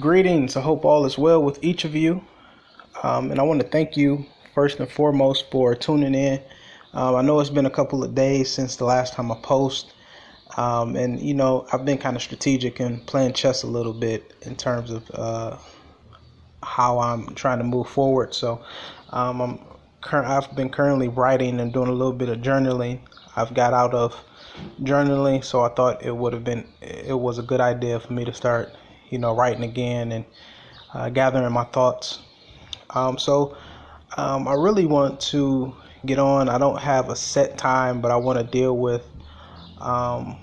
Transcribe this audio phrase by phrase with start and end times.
[0.00, 0.56] Greetings.
[0.56, 2.24] I hope all is well with each of you.
[3.02, 6.40] Um, and I want to thank you first and foremost for tuning in.
[6.94, 9.92] Um, I know it's been a couple of days since the last time I post.
[10.56, 14.32] Um, and, you know, I've been kind of strategic and playing chess a little bit
[14.42, 15.58] in terms of uh,
[16.62, 18.34] how I'm trying to move forward.
[18.34, 18.62] So
[19.10, 19.58] um, I'm
[20.00, 23.00] cur- I've been currently writing and doing a little bit of journaling.
[23.36, 24.14] I've got out of
[24.82, 28.24] journaling, so I thought it would have been it was a good idea for me
[28.24, 28.74] to start,
[29.12, 30.24] you know, writing again and
[30.94, 32.18] uh, gathering my thoughts.
[32.90, 33.56] Um, so
[34.16, 36.48] um, I really want to get on.
[36.48, 39.06] I don't have a set time, but I want to deal with
[39.78, 40.38] um,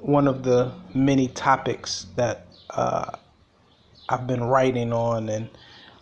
[0.00, 3.12] one of the many topics that uh,
[4.08, 5.48] I've been writing on and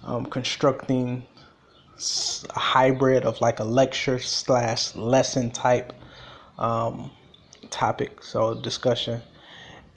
[0.05, 1.27] um, constructing
[2.55, 5.93] a hybrid of like a lecture slash lesson type
[6.59, 7.10] um,
[7.71, 9.21] topic, so discussion.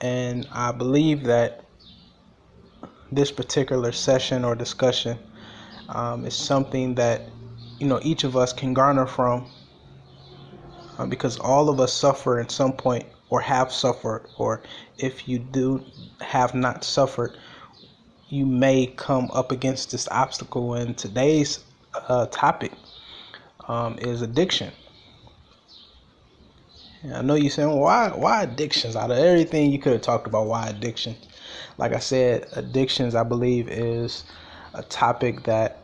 [0.00, 1.61] And I believe that
[3.14, 5.18] this particular session or discussion
[5.88, 7.22] um, is something that
[7.78, 9.50] you know each of us can garner from
[10.98, 14.62] uh, because all of us suffer at some point or have suffered or
[14.98, 15.84] if you do
[16.20, 17.36] have not suffered
[18.28, 21.64] you may come up against this obstacle and today's
[22.08, 22.72] uh, topic
[23.68, 24.72] um, is addiction
[27.12, 28.94] I know you're saying, why why addictions?
[28.94, 31.16] Out of everything you could have talked about, why addiction?
[31.78, 34.24] Like I said, addictions I believe is
[34.74, 35.82] a topic that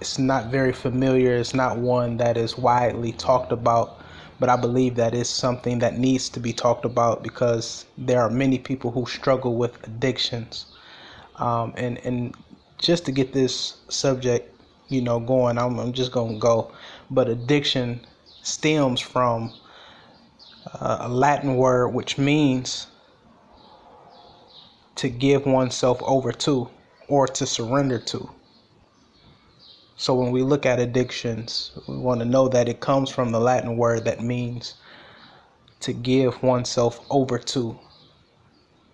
[0.00, 1.36] it's not very familiar.
[1.36, 4.00] It's not one that is widely talked about,
[4.38, 8.30] but I believe that is something that needs to be talked about because there are
[8.30, 10.66] many people who struggle with addictions.
[11.36, 12.34] Um, and and
[12.78, 14.54] just to get this subject,
[14.88, 16.72] you know, going, I'm, I'm just gonna go.
[17.10, 18.00] But addiction
[18.42, 19.52] stems from
[20.74, 22.86] uh, a Latin word which means
[24.96, 26.68] to give oneself over to
[27.08, 28.30] or to surrender to.
[29.96, 33.40] So when we look at addictions, we want to know that it comes from the
[33.40, 34.74] Latin word that means
[35.80, 37.78] to give oneself over to.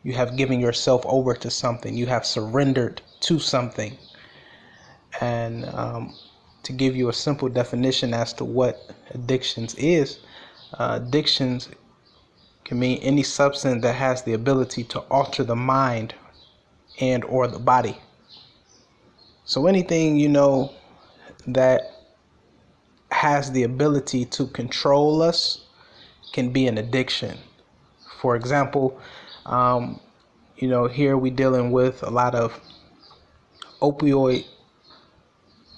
[0.04, 3.98] You have given yourself over to something, you have surrendered to something.
[5.20, 6.14] And um,
[6.64, 10.20] to give you a simple definition as to what addictions is,
[10.74, 11.68] uh, addictions
[12.64, 16.14] can mean any substance that has the ability to alter the mind
[17.00, 17.96] and or the body.
[19.44, 20.72] So anything you know
[21.46, 21.82] that
[23.10, 25.66] has the ability to control us
[26.32, 27.36] can be an addiction.
[28.20, 29.00] For example,
[29.46, 30.00] um,
[30.56, 32.58] you know, here we dealing with a lot of
[33.80, 34.46] opioid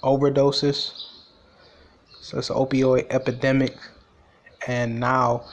[0.03, 0.93] overdoses.
[2.21, 3.75] So it's an opioid epidemic,
[4.67, 5.45] and now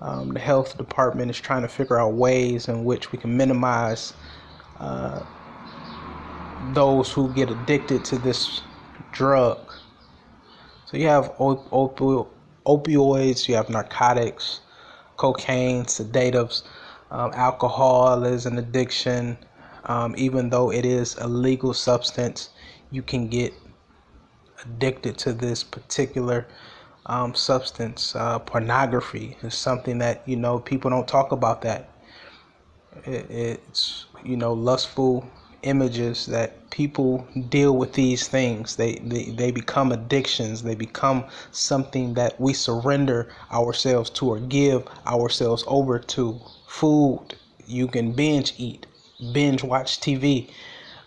[0.00, 4.12] um, the health department is trying to figure out ways in which we can minimize
[4.78, 5.20] uh,
[6.60, 8.62] those who get addicted to this
[9.12, 9.58] drug.
[10.86, 12.32] So you have op- op-
[12.66, 14.60] opioids, you have narcotics,
[15.16, 16.62] cocaine, sedatives,
[17.10, 19.38] um, alcohol is an addiction.
[19.84, 22.50] Um, even though it is a legal substance,
[22.90, 23.54] you can get
[24.64, 26.46] addicted to this particular
[27.06, 28.14] um, substance.
[28.14, 31.62] Uh, pornography is something that you know people don't talk about.
[31.62, 31.88] That
[33.04, 35.28] it, it's you know lustful
[35.62, 38.76] images that people deal with these things.
[38.76, 40.62] They, they they become addictions.
[40.62, 46.40] They become something that we surrender ourselves to or give ourselves over to.
[46.66, 48.86] Food you can binge eat,
[49.32, 50.50] binge watch TV.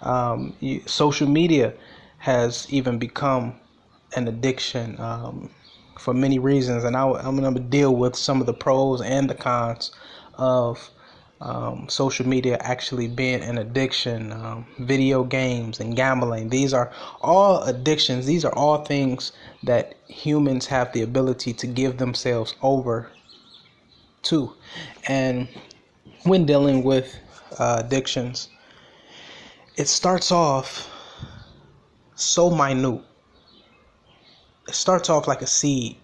[0.02, 0.56] Um,
[0.86, 1.74] social media
[2.20, 3.56] has even become
[4.16, 5.50] an addiction um,
[6.00, 9.30] for many reasons, and I, am going to deal with some of the pros and
[9.30, 9.92] the cons
[10.36, 10.90] of
[11.42, 14.32] um, social media actually being an addiction.
[14.32, 18.26] Um, video games and gambling; these are all addictions.
[18.26, 19.34] These are all things
[19.64, 23.12] that humans have the ability to give themselves over
[24.24, 24.54] to,
[25.08, 25.48] and
[26.24, 27.20] when dealing with
[27.58, 28.50] uh, addictions,
[29.76, 30.90] it starts off
[32.16, 33.02] so minute.
[34.70, 35.98] It starts off like a seed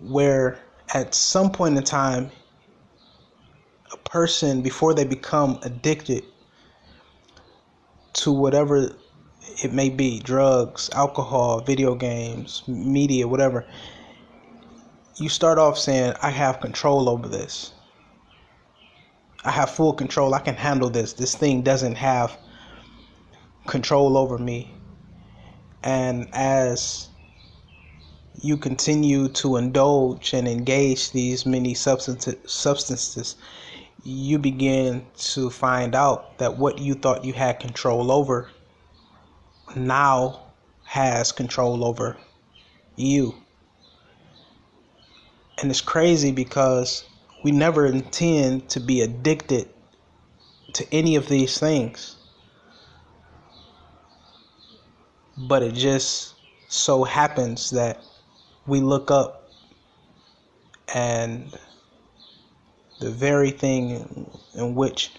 [0.00, 0.58] where
[0.92, 2.32] at some point in time
[3.92, 6.24] a person before they become addicted
[8.14, 8.96] to whatever
[9.62, 13.64] it may be drugs, alcohol, video games, media, whatever
[15.16, 17.74] you start off saying I have control over this.
[19.44, 20.34] I have full control.
[20.34, 21.12] I can handle this.
[21.12, 22.36] This thing doesn't have
[23.68, 24.74] control over me.
[25.84, 27.10] And as
[28.40, 33.36] you continue to indulge and engage these many substances,
[34.02, 38.50] you begin to find out that what you thought you had control over
[39.76, 40.40] now
[40.84, 42.16] has control over
[42.96, 43.34] you.
[45.60, 47.04] And it's crazy because
[47.42, 49.68] we never intend to be addicted
[50.72, 52.16] to any of these things.
[55.36, 56.34] But it just
[56.68, 58.00] so happens that
[58.66, 59.50] we look up
[60.92, 61.56] and
[63.00, 65.12] the very thing in which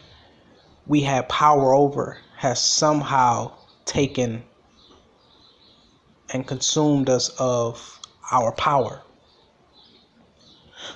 [0.88, 3.52] we had power over has somehow
[3.86, 4.44] taken
[6.34, 8.00] and consumed us of
[8.32, 9.02] our power.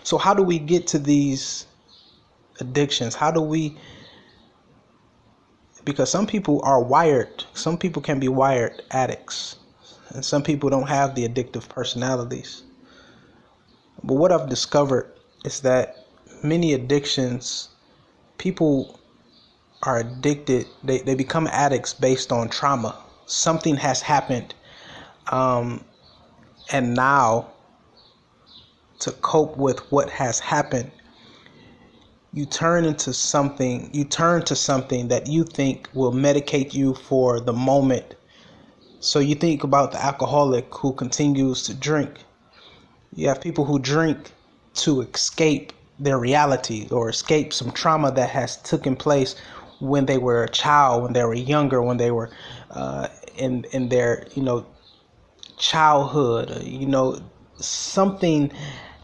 [0.03, 1.65] So, how do we get to these
[2.59, 3.15] addictions?
[3.15, 3.77] How do we?
[5.89, 9.55] Because some people are wired, some people can be wired addicts,
[10.09, 12.61] and some people don't have the addictive personalities.
[14.03, 15.11] But what I've discovered
[15.43, 16.05] is that
[16.43, 17.69] many addictions,
[18.37, 18.99] people
[19.81, 22.95] are addicted, they, they become addicts based on trauma.
[23.25, 24.53] Something has happened.
[25.31, 25.83] Um,
[26.71, 27.49] and now,
[28.99, 30.91] to cope with what has happened,
[32.33, 37.39] you turn into something, you turn to something that you think will medicate you for
[37.39, 38.15] the moment.
[38.99, 42.23] So you think about the alcoholic who continues to drink.
[43.15, 44.31] You have people who drink
[44.75, 49.35] to escape their reality or escape some trauma that has taken place
[49.79, 52.29] when they were a child, when they were younger, when they were
[52.71, 54.65] uh, in in their you know
[55.57, 56.63] childhood.
[56.63, 57.19] You know
[57.57, 58.51] something.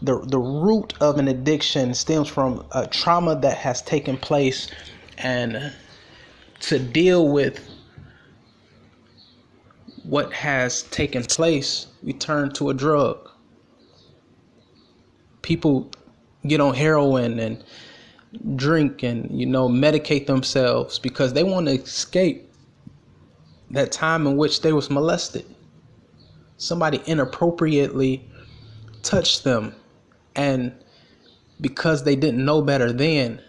[0.02, 4.68] The the root of an addiction stems from a trauma that has taken place,
[5.18, 5.72] and
[6.60, 7.66] to deal with
[10.02, 13.30] what has taken place, we turn to a drug.
[15.42, 15.90] People
[16.46, 17.64] get on heroin and
[18.56, 22.52] drink and you know medicate themselves because they want to escape
[23.70, 25.44] that time in which they was molested
[26.58, 28.28] somebody inappropriately
[29.02, 29.74] touched them
[30.36, 30.72] and
[31.60, 33.40] because they didn't know better then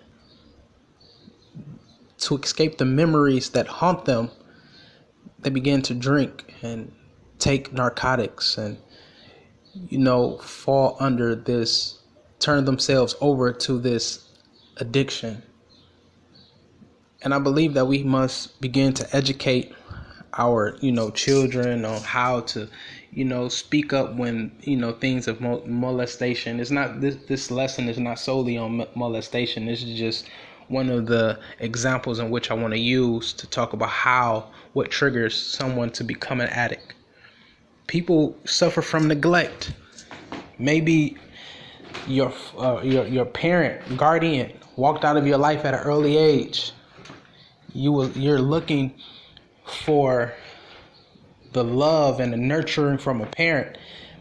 [2.17, 4.31] to escape the memories that haunt them
[5.39, 6.91] they began to drink and
[7.37, 8.77] take narcotics and
[9.89, 11.97] you know fall under this
[12.39, 14.27] turn themselves over to this
[14.77, 15.41] addiction.
[17.21, 19.73] And I believe that we must begin to educate
[20.33, 22.69] our, you know, children on how to,
[23.17, 26.59] you know, speak up when, you know, things of molestation.
[26.59, 29.65] It's not this this lesson is not solely on molestation.
[29.65, 30.29] This is just
[30.67, 34.91] one of the examples in which I want to use to talk about how what
[34.91, 36.93] triggers someone to become an addict.
[37.87, 39.73] People suffer from neglect.
[40.59, 41.17] Maybe
[42.07, 46.71] your uh, your your parent guardian walked out of your life at an early age
[47.73, 48.93] you will you're looking
[49.65, 50.33] for
[51.53, 53.77] the love and the nurturing from a parent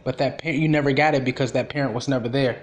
[0.06, 2.62] but that parent you never got it because that parent was never there.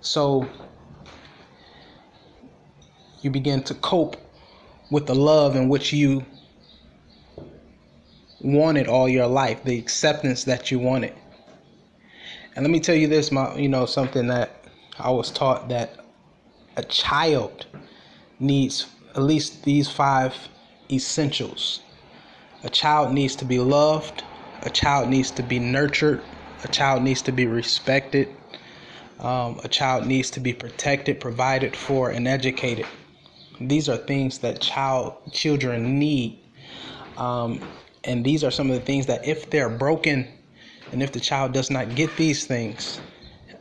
[0.00, 0.48] So
[3.22, 4.16] you begin to cope
[4.90, 6.26] with the love in which you
[8.40, 11.14] wanted all your life the acceptance that you wanted.
[12.56, 14.64] And let me tell you this, my you know, something that
[14.98, 16.04] I was taught that
[16.76, 17.66] a child
[18.40, 20.34] needs at least these five
[20.90, 21.80] essentials.
[22.64, 24.24] A child needs to be loved,
[24.62, 26.22] a child needs to be nurtured,
[26.64, 28.28] a child needs to be respected,
[29.20, 32.86] um, a child needs to be protected, provided for, and educated.
[33.60, 36.38] These are things that child children need,
[37.16, 37.60] um,
[38.04, 40.28] and these are some of the things that if they're broken
[40.92, 43.00] and if the child does not get these things,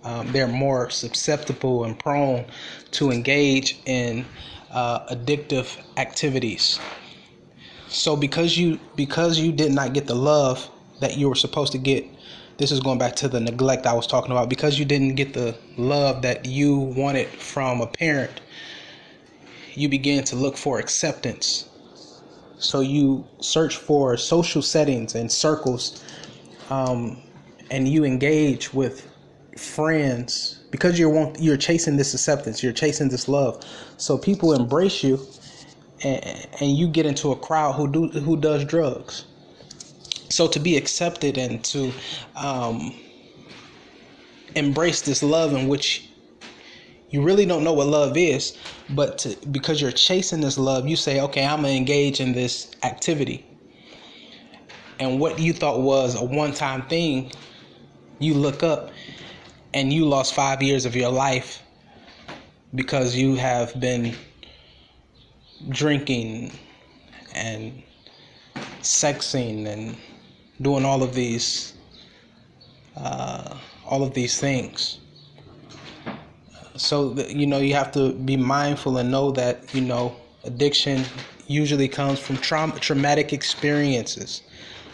[0.04, 2.46] um, they're more susceptible and prone
[2.92, 4.26] to engage in
[4.72, 6.80] uh, addictive activities.
[7.90, 11.78] So because you because you did not get the love that you were supposed to
[11.78, 12.06] get,
[12.58, 14.50] this is going back to the neglect I was talking about.
[14.50, 18.42] Because you didn't get the love that you wanted from a parent,
[19.74, 21.70] you began to look for acceptance.
[22.60, 26.04] So you search for social settings and circles
[26.72, 27.22] um,
[27.70, 29.08] and you engage with
[29.58, 33.64] friends because you're want, you're chasing this acceptance, you're chasing this love.
[33.98, 35.20] So people embrace you,
[36.04, 39.26] and, and you get into a crowd who do who does drugs.
[40.30, 41.92] So to be accepted and to
[42.36, 42.94] um,
[44.56, 46.10] embrace this love in which
[47.10, 48.58] you really don't know what love is,
[48.90, 52.72] but to, because you're chasing this love, you say, okay, I'm gonna engage in this
[52.84, 53.48] activity
[55.00, 57.32] and what you thought was a one time thing,
[58.20, 58.92] you look up
[59.74, 61.62] and you lost five years of your life
[62.74, 64.16] because you have been
[65.70, 66.52] drinking
[67.36, 67.84] and
[68.82, 69.98] sexing and
[70.62, 71.74] doing all of these
[72.96, 75.00] uh, all of these things.
[76.76, 81.06] So you know you have to be mindful and know that you know addiction
[81.48, 84.44] usually comes from trauma traumatic experiences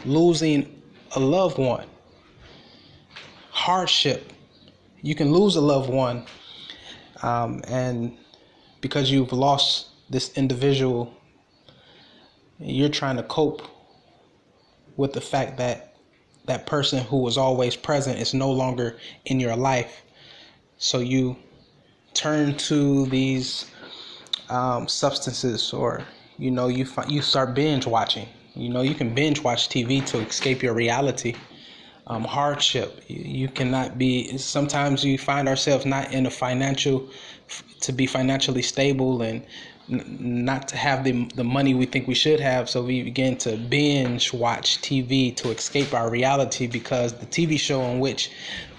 [0.06, 0.82] losing
[1.16, 1.88] a loved one
[3.50, 4.34] hardship.
[5.02, 6.26] You can lose a loved one
[7.22, 8.18] um, and
[8.82, 11.14] because you've lost this individual
[12.60, 13.62] you're trying to cope
[14.96, 15.96] with the fact that
[16.46, 20.04] that person who was always present is no longer in your life.
[20.78, 21.38] So you
[22.14, 23.66] turn to these
[24.50, 26.04] um, substances or
[26.38, 28.28] you know you you start binge watching.
[28.56, 31.36] You know you can binge watch tv to escape your reality
[32.08, 33.02] um, hardship.
[33.08, 37.10] You, you cannot be sometimes you find ourselves not in a financial
[37.82, 39.46] to be financially stable and
[39.88, 42.70] not to have the the money we think we should have.
[42.70, 47.82] So we begin to binge watch TV to escape our reality because the TV show
[47.84, 48.32] in which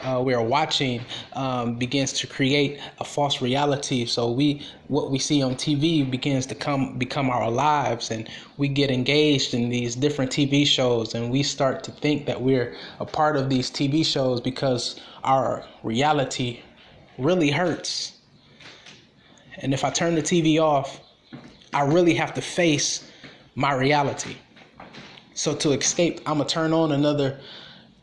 [0.02, 1.02] uh, we are watching
[1.34, 4.06] um, begins to create a false reality.
[4.06, 8.68] So we what we see on TV begins to come become our lives and we
[8.68, 13.06] get engaged in these different TV shows and we start to think that we're a
[13.06, 16.60] part of these TV shows because our reality
[17.18, 18.12] really hurts
[19.58, 21.00] and if I turn the TV off,
[21.72, 23.10] I really have to face
[23.54, 24.36] my reality.
[25.34, 27.40] So to escape, I'm gonna turn on another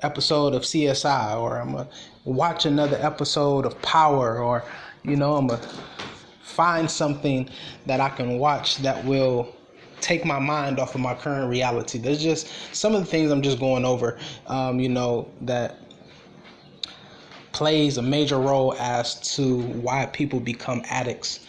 [0.01, 1.89] episode of CSI or I'm gonna
[2.25, 4.63] watch another episode of Power or
[5.03, 5.67] you know, I'm gonna
[6.41, 7.50] find something
[7.86, 9.55] that I can watch that will
[10.00, 11.98] take my mind off of my current reality.
[11.98, 15.77] There's just some of the things I'm just going over, um, you know, that
[17.51, 21.41] plays a major role as to why people become addicts.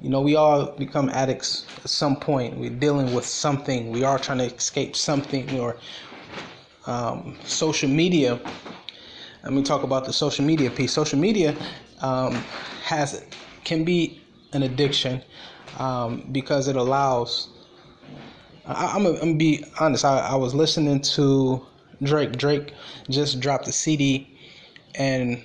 [0.00, 2.56] You know, we all become addicts at some point.
[2.56, 3.90] We're dealing with something.
[3.90, 5.76] We are trying to escape something or
[6.86, 8.38] um, social media.
[9.42, 10.92] Let me talk about the social media piece.
[10.92, 11.56] Social media
[12.00, 12.34] um,
[12.84, 13.24] has
[13.64, 14.20] can be
[14.52, 15.22] an addiction
[15.78, 17.48] um, because it allows.
[18.66, 20.04] I, am gonna be honest.
[20.04, 21.64] I, I was listening to
[22.02, 22.36] Drake.
[22.36, 22.74] Drake
[23.08, 24.35] just dropped a CD
[24.96, 25.42] and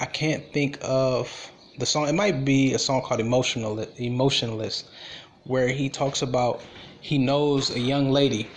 [0.00, 2.08] I can't think of the song.
[2.08, 4.84] It might be a song called "Emotional," "Emotionless,"
[5.44, 6.60] where he talks about
[7.00, 8.48] he knows a young lady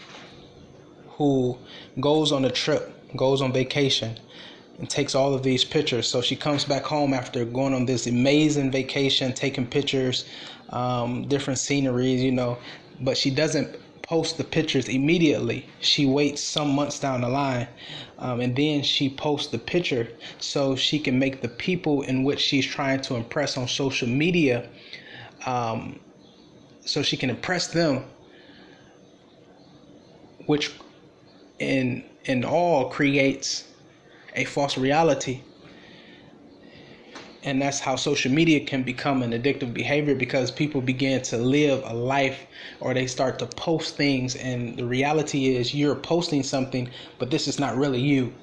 [1.09, 1.57] who
[1.99, 4.17] goes on a trip, goes on vacation,
[4.79, 6.07] and takes all of these pictures.
[6.07, 10.25] So she comes back home after going on this amazing vacation, taking pictures,
[10.69, 12.57] um, different sceneries, you know,
[12.99, 13.77] but she doesn't
[14.11, 15.65] post the pictures immediately.
[15.79, 17.65] She waits some months down the line
[18.19, 22.41] um, and then she posts the picture so she can make the people in which
[22.41, 24.67] she's trying to impress on social media
[25.45, 25.97] um,
[26.81, 28.03] so she can impress them
[30.45, 30.73] which
[31.59, 33.63] in in all creates
[34.35, 35.39] a false reality
[37.43, 41.81] and that's how social media can become an addictive behavior because people begin to live
[41.85, 42.45] a life
[42.79, 47.47] or they start to post things and the reality is you're posting something but this
[47.47, 48.33] is not really you.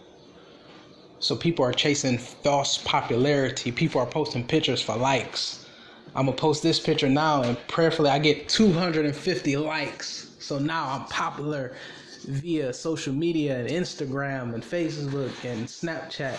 [1.20, 3.72] So people are chasing false popularity.
[3.72, 5.66] People are posting pictures for likes.
[6.14, 10.30] I'm gonna post this picture now and prayerfully i get 250 likes.
[10.40, 11.76] So now i'm popular
[12.24, 16.38] via social media and instagram and facebook and snapchat.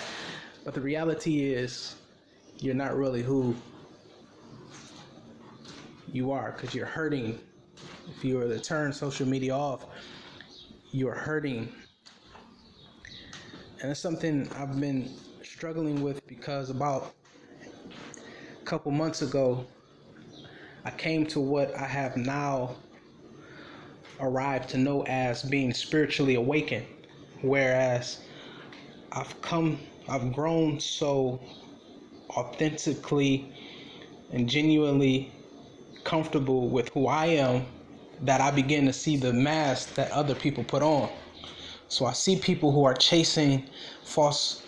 [0.65, 1.95] But the reality is
[2.61, 3.55] you're not really who
[6.11, 7.39] you are because you're hurting.
[8.15, 9.85] If you were to turn social media off,
[10.91, 11.71] you're hurting.
[13.81, 15.09] And it's something I've been
[15.43, 17.13] struggling with because about
[18.61, 19.65] a couple months ago,
[20.83, 22.75] I came to what I have now
[24.19, 26.87] arrived to know as being spiritually awakened.
[27.41, 28.21] Whereas
[29.13, 31.39] I've come, I've grown so
[32.31, 33.51] authentically
[34.31, 35.31] and genuinely
[36.03, 37.65] comfortable with who I am
[38.21, 41.09] that I begin to see the mask that other people put on.
[41.87, 43.69] So I see people who are chasing
[44.03, 44.63] false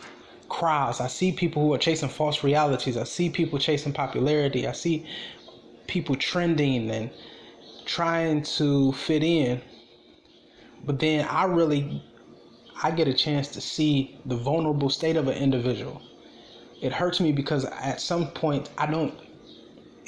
[0.49, 0.99] crowds.
[0.99, 2.97] I see people who are chasing false realities.
[2.97, 4.67] I see people chasing popularity.
[4.67, 5.05] I see
[5.87, 7.11] people trending and
[7.85, 9.61] trying to fit in.
[10.85, 12.03] But then I really
[12.83, 16.01] I get a chance to see the vulnerable state of an individual
[16.81, 19.19] it hurts me because at some point I don't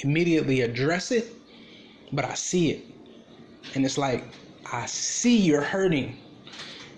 [0.00, 1.42] immediately address it,
[2.12, 2.86] but I see it.
[3.74, 4.24] And it's like,
[4.72, 6.20] I see you're hurting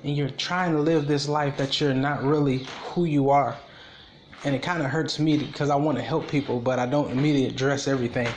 [0.02, 3.60] and you're trying to live this life that you're not really who you are.
[4.44, 7.10] and it kind of hurts me because I want to help people, but I don't
[7.12, 8.36] immediately address everything.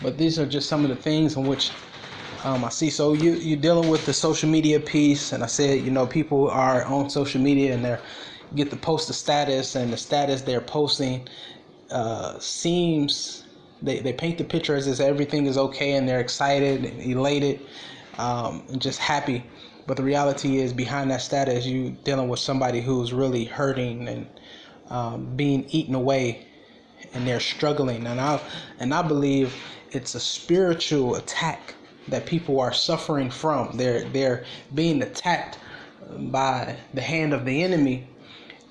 [0.00, 1.72] But these are just some of the things in which
[2.44, 2.90] um, I see.
[2.90, 6.48] So you you're dealing with the social media piece, and I said, you know, people
[6.50, 8.02] are on social media and they're
[8.54, 11.28] get the post the status, and the status they're posting
[11.90, 13.44] uh, seems
[13.82, 17.60] they, they paint the picture as if everything is okay and they're excited and elated
[18.18, 19.44] um, and just happy.
[19.86, 24.26] But the reality is, behind that status, you dealing with somebody who's really hurting and
[24.90, 26.46] um, being eaten away,
[27.14, 28.06] and they're struggling.
[28.06, 28.40] And I
[28.78, 29.54] and I believe
[29.90, 31.74] it's a spiritual attack
[32.08, 33.76] that people are suffering from.
[33.76, 35.58] They're they're being attacked
[36.16, 38.06] by the hand of the enemy,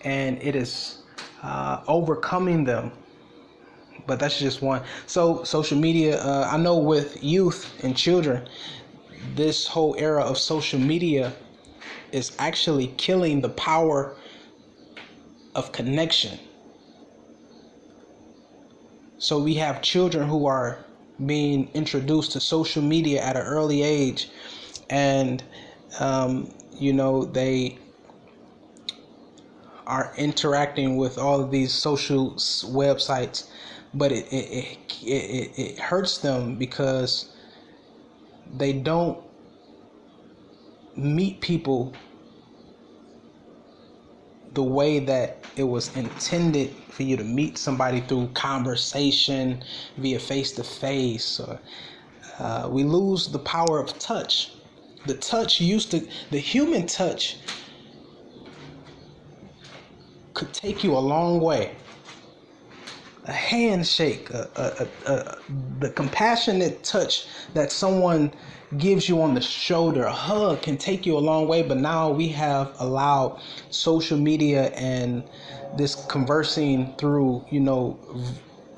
[0.04, 1.00] and it is
[1.44, 2.92] uh, overcoming them.
[4.08, 4.82] But that's just one.
[5.06, 8.48] So social media, uh, I know with youth and children,
[9.36, 11.34] this whole era of social media
[12.12, 14.16] is actually killing the power
[15.56, 16.40] of connection.
[19.18, 20.84] So we have children who are
[21.26, 24.30] being introduced to social media at an early age,
[24.90, 25.44] and
[26.00, 27.78] um, you know they
[29.92, 33.50] are interacting with all of these social websites,
[33.94, 37.30] but it it, it, it, it hurts them because
[38.58, 39.20] they don't
[40.96, 41.94] meet people
[44.54, 49.64] the way that it was intended for you to meet somebody through conversation
[49.98, 51.60] via face to face Or
[52.40, 54.54] uh, we lose the power of touch.
[55.06, 57.38] The touch used to the human touch
[60.42, 61.76] could take you a long way.
[63.26, 65.38] A handshake a, a, a,
[65.80, 68.34] the compassionate touch that someone
[68.80, 72.10] gives you on the shoulder a hug can take you a long way but now
[72.10, 75.24] we have allowed social media and
[75.78, 78.00] this conversing through you know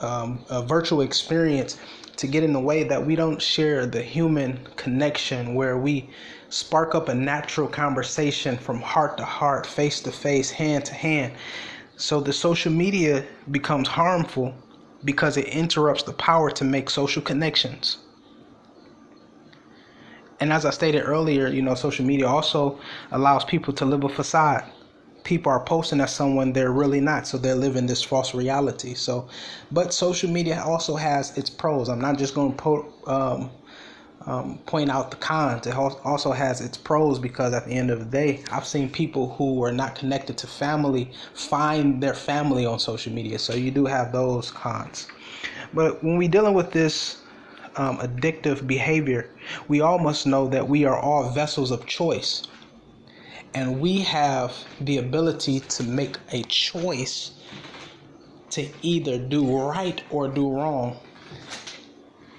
[0.02, 1.78] um, a virtual experience
[2.18, 6.10] to get in the way that we don't share the human connection where we
[6.54, 11.34] spark up a natural conversation from heart to heart face to face hand to hand
[11.96, 14.54] so the social media becomes harmful
[15.04, 17.98] because it interrupts the power to make social connections
[20.40, 22.78] and as I stated earlier, you know, social media also
[23.12, 24.66] allows people to live a facade.
[25.24, 28.94] People are posting as someone they're really not, so they're living this false reality.
[28.94, 29.30] So,
[29.72, 31.88] but social media also has its pros.
[31.88, 33.52] I'm not just going to po- um,
[34.26, 35.68] um, point out the cons.
[35.68, 39.34] It also has its pros because at the end of the day, I've seen people
[39.36, 43.40] who are not connected to family find their family on social media.
[43.40, 45.08] So you do have those cons.
[45.74, 47.22] But when we're dealing with this
[47.76, 49.30] um, addictive behavior,
[49.68, 52.44] we all must know that we are all vessels of choice.
[53.56, 57.32] And we have the ability to make a choice
[58.52, 60.98] to either do right or do wrong.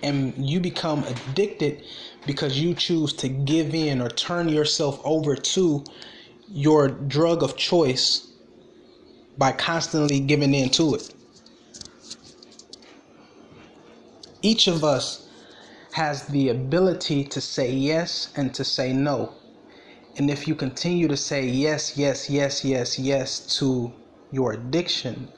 [0.04, 1.82] And you become addicted
[2.26, 5.82] because you choose to give in or turn yourself over to
[6.48, 8.28] your drug of choice
[9.38, 11.14] by constantly giving in to it.
[14.42, 15.26] Each of us
[15.92, 19.32] has the ability to say yes and to say no.
[20.18, 23.90] And if you continue to say yes, yes, yes, yes, yes to
[24.30, 25.28] your addiction,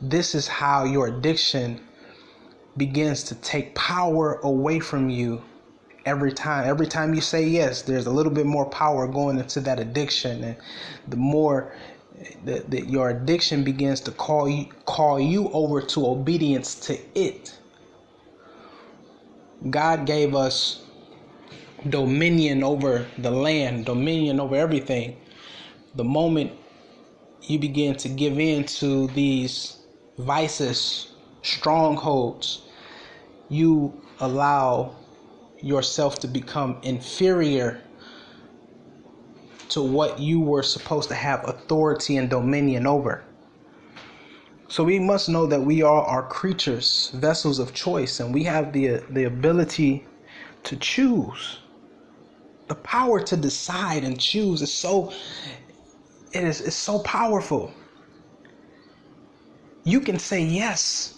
[0.00, 1.80] this is how your addiction
[2.76, 5.42] begins to take power away from you
[6.06, 6.68] every time.
[6.68, 10.44] Every time you say yes, there's a little bit more power going into that addiction.
[10.44, 10.56] And
[11.08, 11.74] the more
[12.44, 17.58] that, that your addiction begins to call you call you over to obedience to it
[19.70, 20.82] God gave us
[21.88, 25.16] dominion over the land, dominion over everything.
[25.94, 26.52] The moment
[27.42, 29.78] you begin to give in to these
[30.18, 31.13] vices,
[31.44, 32.62] strongholds,
[33.48, 34.96] you allow
[35.60, 37.80] yourself to become inferior
[39.68, 43.24] to what you were supposed to have authority and dominion over.
[44.68, 48.72] So we must know that we are our creatures, vessels of choice, and we have
[48.72, 50.06] the the ability
[50.64, 51.60] to choose.
[52.68, 55.12] The power to decide and choose is so
[56.32, 57.72] it is it's so powerful.
[59.84, 61.14] You can say yes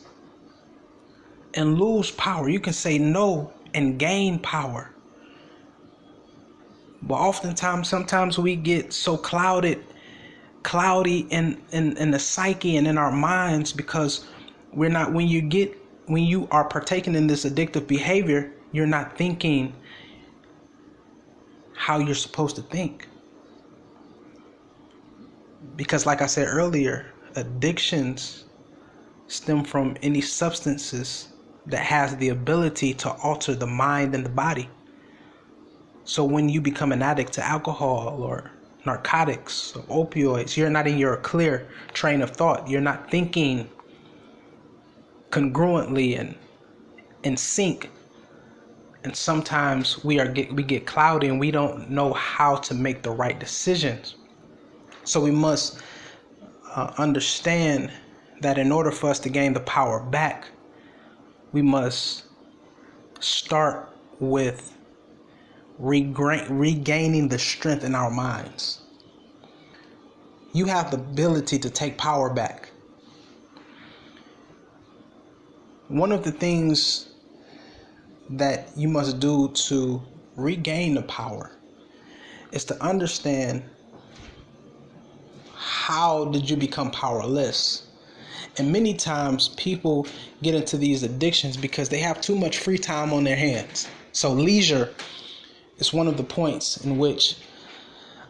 [1.57, 2.49] and lose power.
[2.49, 4.91] You can say no and gain power.
[7.03, 9.85] But oftentimes, sometimes we get so clouded
[10.67, 14.27] cloudy in, in in the psyche and in our minds because
[14.73, 15.73] we're not when you get
[16.07, 19.73] when you are partaking in this addictive behavior you're not thinking
[21.73, 23.07] how you're supposed to think
[25.77, 28.47] because like i said earlier addictions
[29.29, 31.29] stem from any substances
[31.67, 34.69] that has the ability to alter the mind and the body.
[36.05, 38.53] So when you become an addict to alcohol or
[38.85, 42.69] narcotics or opioids, you're not in your clear train of thought.
[42.69, 43.69] You're not thinking
[45.31, 46.37] congruently and
[47.25, 47.91] in sync.
[49.03, 53.03] And sometimes we are get we get cloudy and we don't know how to make
[53.03, 54.17] the right decisions.
[55.05, 55.81] So we must
[56.75, 57.93] uh, understand
[58.41, 60.49] that in order for us to gain the power back,
[61.53, 62.25] we must
[63.21, 64.77] start with
[65.79, 68.81] regaining the strength in our minds.
[70.53, 72.71] You have the ability to take power back.
[75.89, 77.11] One of the things
[78.31, 80.03] that you must do to
[80.35, 81.53] regain the power
[82.53, 83.63] is to understand
[85.55, 87.86] how did you become powerless
[88.59, 90.07] and many times people
[90.43, 93.89] get into these addictions because they have too much free time on their hands.
[94.13, 94.95] So leisure
[95.79, 97.37] is one of the points in which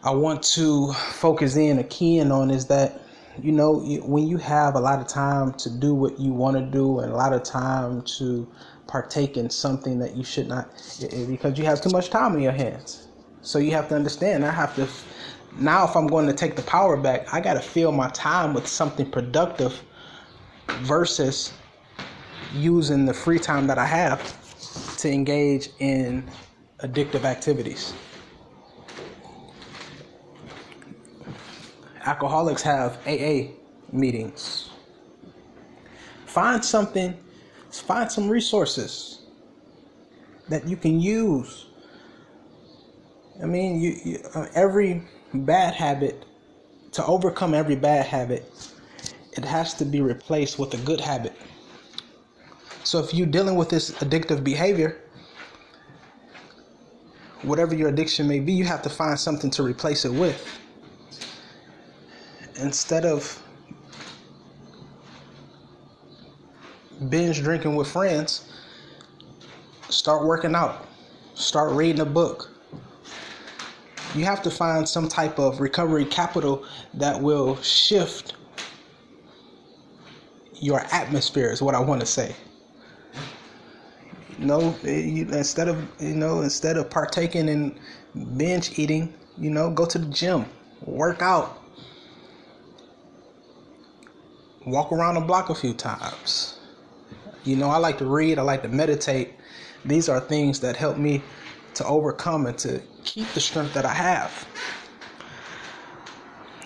[0.03, 3.01] I want to focus in a key in on is that
[3.41, 6.63] you know when you have a lot of time to do what you want to
[6.63, 8.47] do and a lot of time to
[8.87, 10.69] partake in something that you should not
[11.27, 13.07] because you have too much time on your hands.
[13.41, 14.87] So you have to understand i have to
[15.59, 18.53] now if i'm going to take the power back i got to fill my time
[18.53, 19.81] with something productive
[20.75, 21.61] versus
[22.49, 24.21] using the free time that i have
[24.97, 26.29] to engage in
[26.83, 27.95] addictive activities
[32.05, 33.51] alcoholics have aa
[33.91, 34.71] meetings
[36.25, 37.17] find something
[37.71, 39.19] find some resources
[40.49, 41.67] that you can use.
[43.41, 45.03] I mean, you, you uh, every
[45.33, 46.25] bad habit
[46.93, 48.51] to overcome every bad habit,
[49.37, 51.35] it has to be replaced with a good habit.
[52.83, 55.01] So if you're dealing with this addictive behavior,
[57.41, 60.59] whatever your addiction may be, you have to find something to replace it with.
[62.59, 63.43] Instead of
[67.09, 68.51] binge drinking with friends,
[69.89, 70.87] start working out,
[71.35, 72.49] start reading a book.
[74.15, 78.36] You have to find some type of recovery capital that will shift
[80.59, 82.35] your atmosphere, is what I want to say.
[84.37, 87.79] Know, eh, you, instead of you know, instead of partaking in
[88.37, 90.45] binge eating, you know, go to the gym,
[90.81, 91.61] work out,
[94.65, 96.57] walk around the block a few times
[97.47, 99.33] you know, I like to read, I like to meditate.
[99.85, 101.21] These are things that help me
[101.75, 104.47] to overcome and to keep the strength that I have.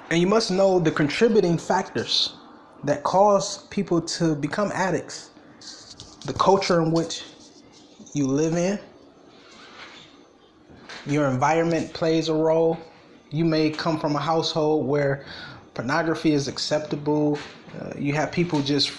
[0.10, 2.34] And you must know the contributing factors
[2.84, 5.30] that cause people to become addicts.
[6.26, 7.24] The culture in which
[8.14, 8.80] you live in,
[11.06, 12.78] your environment plays a role.
[13.32, 15.26] You may come from a household where
[15.74, 17.40] pornography is acceptable.
[17.80, 18.92] Uh, you have people just,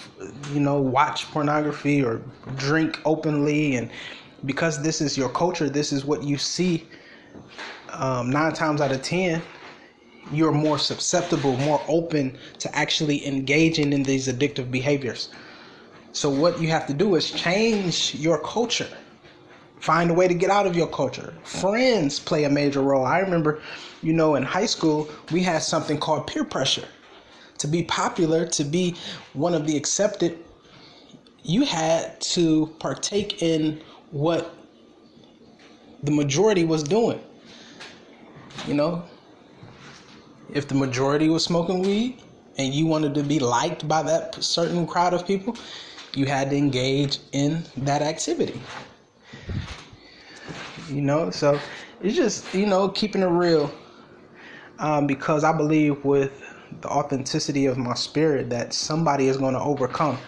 [0.51, 2.21] you know, watch pornography or
[2.55, 3.89] drink openly, and
[4.45, 6.87] because this is your culture, this is what you see.
[7.89, 9.41] Um, nine times out of ten,
[10.31, 15.29] you're more susceptible, more open to actually engaging in these addictive behaviors.
[16.11, 18.89] So what you have to do is change your culture.
[19.79, 21.33] Find a way to get out of your culture.
[21.43, 23.05] Friends play a major role.
[23.05, 23.61] I remember
[24.03, 26.87] you know, in high school, we had something called peer pressure.
[27.59, 28.95] To be popular, to be
[29.31, 30.37] one of the accepted,
[31.43, 33.81] you had to partake in
[34.11, 34.53] what
[36.03, 37.21] the majority was doing.
[38.67, 39.05] You know,
[40.53, 42.21] if the majority was smoking weed
[42.57, 45.57] and you wanted to be liked by that certain crowd of people,
[46.15, 48.61] you had to engage in that activity.
[50.87, 51.59] You know, so
[52.01, 53.73] it's just, you know, keeping it real
[54.79, 56.43] um, because I believe with
[56.81, 60.19] the authenticity of my spirit that somebody is going to overcome.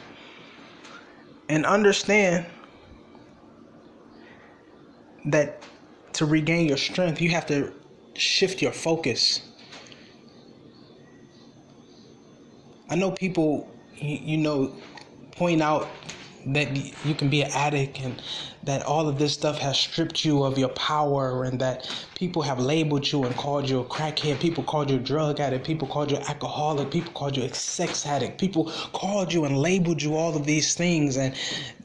[1.50, 2.48] And understand
[5.26, 5.62] that
[6.14, 7.74] to regain your strength, you have to
[8.16, 9.42] shift your focus.
[12.90, 13.68] I know people,
[14.00, 14.72] you know,
[15.32, 15.88] point out
[16.48, 18.22] that you can be an addict and
[18.64, 22.60] that all of this stuff has stripped you of your power and that people have
[22.60, 24.40] labeled you and called you a crackhead.
[24.40, 25.66] People called you a drug addict.
[25.66, 26.90] People called you alcoholic.
[26.90, 28.40] People called you a sex addict.
[28.40, 31.36] People called you and labeled you all of these things and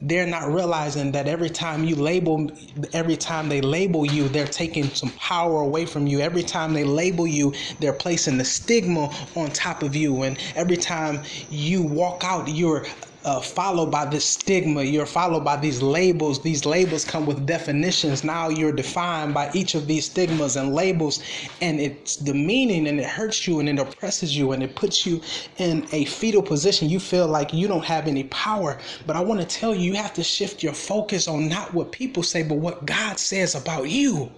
[0.01, 2.49] they're not realizing that every time you label
[2.93, 6.19] every time they label you they're taking some power away from you.
[6.19, 10.23] Every time they label you they're placing the stigma on top of you.
[10.23, 11.21] And every time
[11.51, 12.85] you walk out you're
[13.25, 14.83] uh, followed by this stigma.
[14.83, 16.41] You're followed by these labels.
[16.41, 18.23] These labels come with definitions.
[18.23, 21.21] Now you're defined by each of these stigmas and labels,
[21.61, 25.21] and it's demeaning and it hurts you and it oppresses you and it puts you
[25.57, 26.89] in a fetal position.
[26.89, 28.79] You feel like you don't have any power.
[29.05, 31.91] But I want to tell you, you have to shift your focus on not what
[31.91, 34.31] people say, but what God says about you.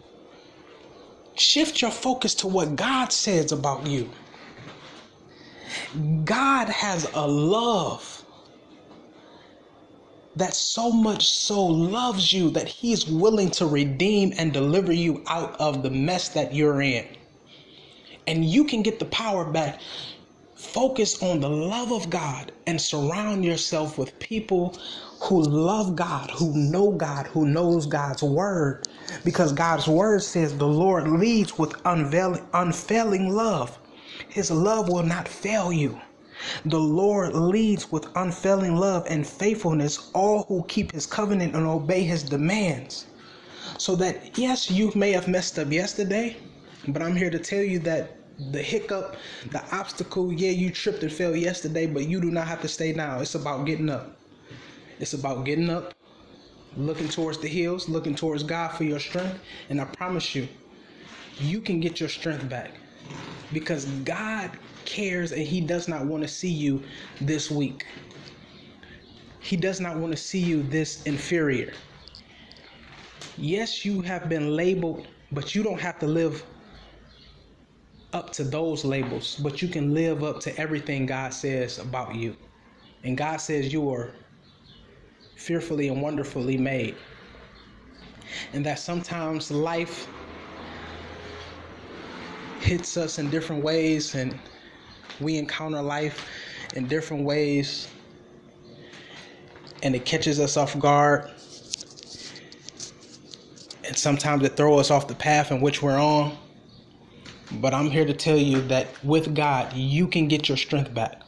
[1.36, 4.12] Shift your focus to what God says about you.
[6.26, 8.23] God has a love
[10.36, 15.60] that so much so loves you that he's willing to redeem and deliver you out
[15.60, 17.06] of the mess that you're in.
[18.26, 19.80] And you can get the power back.
[20.56, 24.76] Focus on the love of God and surround yourself with people
[25.22, 28.88] who love God, who know God, who knows God's word.
[29.24, 33.78] Because God's word says the Lord leads with unveiling, unfailing love.
[34.30, 36.00] His love will not fail you.
[36.66, 42.04] The Lord leads with unfailing love and faithfulness all who keep his covenant and obey
[42.04, 43.08] his demands.
[43.78, 46.38] So that, yes, you may have messed up yesterday,
[46.88, 49.18] but I'm here to tell you that the hiccup,
[49.52, 52.94] the obstacle, yeah, you tripped and fell yesterday, but you do not have to stay
[52.94, 53.20] now.
[53.22, 54.20] It's about getting up.
[55.00, 55.94] It's about getting up,
[56.76, 59.42] looking towards the hills, looking towards God for your strength.
[59.70, 60.50] And I promise you,
[61.38, 62.80] you can get your strength back
[63.52, 66.84] because God cares and He does not want to see you
[67.22, 67.86] this weak.
[69.40, 71.74] He does not want to see you this inferior.
[73.38, 76.46] Yes, you have been labeled, but you don't have to live
[78.14, 82.38] up to those labels, but you can live up to everything God says about you.
[83.04, 84.14] And God says you are
[85.36, 86.96] fearfully and wonderfully made.
[88.54, 90.08] And that sometimes life
[92.62, 94.40] hits us in different ways and
[95.20, 96.28] we encounter life
[96.76, 97.88] in different ways
[99.84, 101.30] and it catches us off guard.
[103.86, 106.38] And sometimes it throws us off the path in which we're on.
[107.52, 111.22] But i'm here to tell you that with god you can get your strength back.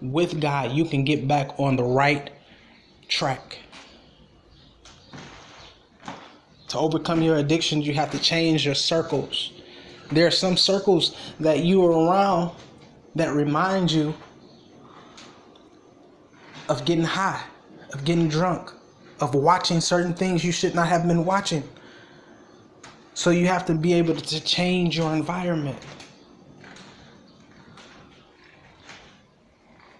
[0.00, 2.30] With god you can get back on the right
[3.08, 3.58] track.
[6.68, 9.52] To overcome your addictions you have to change your circles.
[10.12, 12.52] There are some circles that you are around
[13.18, 14.14] that remind you
[16.68, 17.42] of getting high,
[17.92, 18.72] of getting drunk,
[19.20, 21.62] of watching certain things you should not have been watching.
[23.14, 25.78] So you have to be able to change your environment.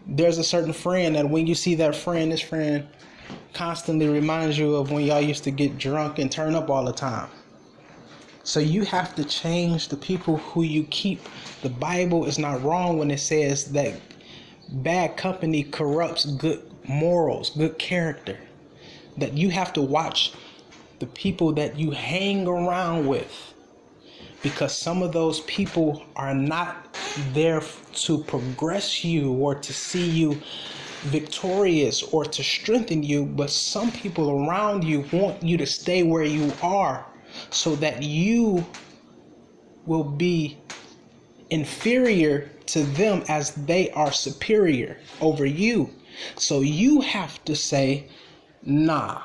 [0.06, 2.86] There's a certain friend that when you see that friend, this friend
[3.52, 6.92] constantly reminds you of when y'all used to get drunk and turn up all the
[6.92, 7.28] time.
[8.48, 11.20] So you have to change the people who you keep.
[11.60, 14.00] The Bible is not wrong when it says that
[14.70, 18.38] bad company corrupts good morals, good character.
[19.18, 20.32] That you have to watch
[20.98, 23.52] the people that you hang around with
[24.42, 26.96] because some of those people are not
[27.34, 27.60] there
[28.06, 30.40] to progress you or to see you
[31.02, 36.24] victorious or to strengthen you, but some people around you want you to stay where
[36.24, 37.04] you are
[37.50, 38.66] so that you
[39.86, 40.58] will be
[41.50, 45.90] inferior to them as they are superior over you.
[46.36, 48.08] So you have to say,
[48.62, 49.22] nah.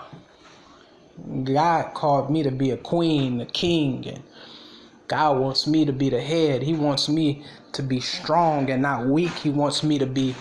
[1.43, 4.23] God called me to be a queen, a king, and
[5.07, 6.63] God wants me to be the head.
[6.63, 9.31] He wants me to be strong and not weak.
[9.31, 10.33] He wants me to be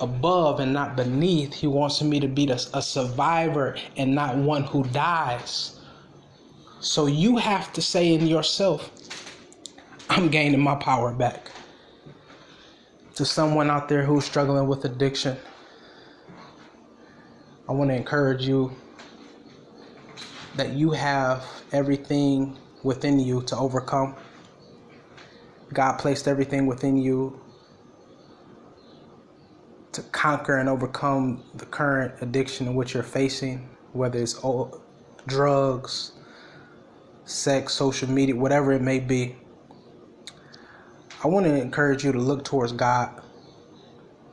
[0.00, 1.54] above and not beneath.
[1.54, 5.73] He wants me to be a survivor and not one who dies.
[6.84, 8.90] So you have to say in yourself,
[10.10, 11.50] I'm gaining my power back.
[13.14, 15.38] To someone out there who's struggling with addiction,
[17.66, 18.70] I want to encourage you
[20.56, 24.14] that you have everything within you to overcome.
[25.72, 27.40] God placed everything within you
[29.92, 34.38] to conquer and overcome the current addiction in which you're facing, whether it's
[35.26, 36.12] drugs,
[37.24, 39.36] sex, social media, whatever it may be,
[41.22, 43.22] I want to encourage you to look towards God,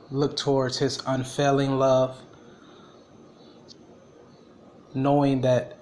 [0.09, 2.21] look towards His unfailing love,
[4.93, 5.77] knowing that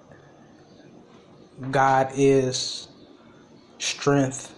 [1.70, 2.88] God is
[3.78, 4.54] strength,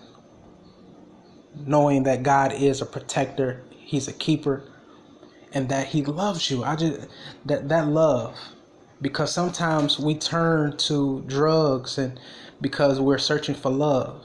[1.67, 4.65] knowing that God is a protector, He's a keeper,
[5.53, 6.65] and that He loves you.
[6.65, 7.09] I just
[7.47, 8.37] that that love,
[9.03, 12.19] because sometimes we turn to drugs and
[12.61, 14.25] because we're searching for love.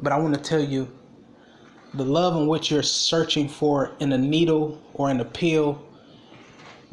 [0.00, 0.88] But I want to tell you
[1.92, 5.84] the love in which you're searching for in a needle or in a pill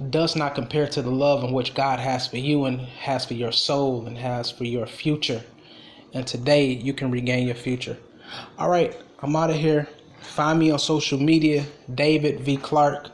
[0.09, 3.35] does not compare to the love in which God has for you and has for
[3.35, 5.43] your soul and has for your future.
[6.13, 7.97] And today you can regain your future.
[8.57, 9.87] All right, I'm out of here.
[10.21, 12.57] Find me on social media, David V.
[12.57, 13.09] Clark.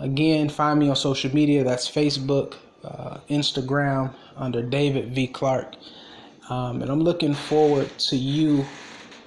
[0.00, 1.62] Again, find me on social media.
[1.64, 5.26] That's Facebook, uh, Instagram, under David V.
[5.26, 5.76] Clark.
[6.48, 8.64] Um, and I'm looking forward to you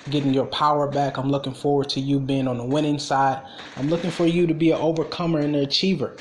[0.10, 1.18] getting your power back.
[1.18, 3.42] I'm looking forward to you being on the winning side.
[3.78, 6.18] I'm looking for you to be an overcomer and an achiever.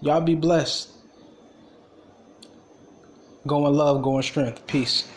[0.00, 0.90] Y'all be blessed.
[3.46, 4.66] Go in love, go in strength.
[4.66, 5.08] Peace.